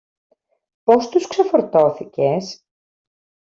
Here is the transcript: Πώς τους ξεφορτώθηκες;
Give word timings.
Πώς 0.83 1.09
τους 1.09 1.27
ξεφορτώθηκες; 1.27 2.63